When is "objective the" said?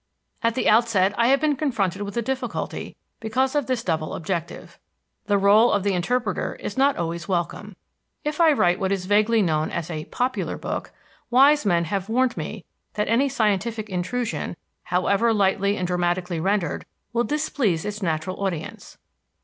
4.15-5.39